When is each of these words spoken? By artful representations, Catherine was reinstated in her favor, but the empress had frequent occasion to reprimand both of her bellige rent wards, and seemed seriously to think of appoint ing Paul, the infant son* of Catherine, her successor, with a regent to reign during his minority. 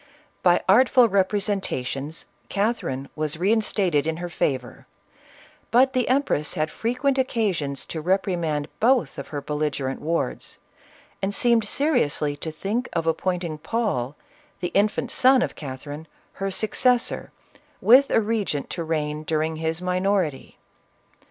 By 0.41 0.63
artful 0.67 1.07
representations, 1.07 2.25
Catherine 2.49 3.07
was 3.15 3.37
reinstated 3.37 4.07
in 4.07 4.17
her 4.17 4.29
favor, 4.29 4.87
but 5.69 5.93
the 5.93 6.07
empress 6.09 6.55
had 6.55 6.71
frequent 6.71 7.19
occasion 7.19 7.75
to 7.75 8.01
reprimand 8.01 8.67
both 8.79 9.19
of 9.19 9.27
her 9.27 9.43
bellige 9.43 9.79
rent 9.79 10.01
wards, 10.01 10.57
and 11.21 11.35
seemed 11.35 11.67
seriously 11.67 12.35
to 12.37 12.49
think 12.51 12.89
of 12.93 13.05
appoint 13.05 13.43
ing 13.43 13.59
Paul, 13.59 14.15
the 14.59 14.69
infant 14.69 15.11
son* 15.11 15.43
of 15.43 15.53
Catherine, 15.53 16.07
her 16.41 16.49
successor, 16.49 17.31
with 17.79 18.09
a 18.09 18.21
regent 18.21 18.71
to 18.71 18.83
reign 18.83 19.21
during 19.21 19.57
his 19.57 19.83
minority. 19.83 20.57